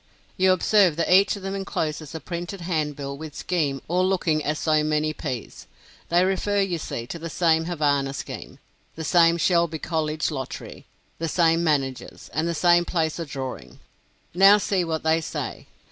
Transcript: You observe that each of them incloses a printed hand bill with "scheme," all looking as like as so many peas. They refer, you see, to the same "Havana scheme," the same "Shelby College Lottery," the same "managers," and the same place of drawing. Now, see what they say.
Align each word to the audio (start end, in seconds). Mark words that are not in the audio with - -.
You 0.35 0.51
observe 0.51 0.95
that 0.95 1.13
each 1.13 1.35
of 1.35 1.43
them 1.43 1.53
incloses 1.53 2.15
a 2.15 2.19
printed 2.19 2.61
hand 2.61 2.95
bill 2.95 3.15
with 3.19 3.35
"scheme," 3.35 3.83
all 3.87 4.03
looking 4.03 4.39
as 4.43 4.65
like 4.65 4.79
as 4.79 4.81
so 4.81 4.83
many 4.83 5.13
peas. 5.13 5.67
They 6.09 6.25
refer, 6.25 6.59
you 6.59 6.79
see, 6.79 7.05
to 7.05 7.19
the 7.19 7.29
same 7.29 7.65
"Havana 7.65 8.11
scheme," 8.15 8.57
the 8.95 9.03
same 9.03 9.37
"Shelby 9.37 9.77
College 9.77 10.31
Lottery," 10.31 10.87
the 11.19 11.27
same 11.29 11.63
"managers," 11.63 12.31
and 12.33 12.47
the 12.47 12.55
same 12.55 12.83
place 12.83 13.19
of 13.19 13.29
drawing. 13.29 13.77
Now, 14.33 14.57
see 14.57 14.83
what 14.83 15.03
they 15.03 15.21
say. 15.21 15.67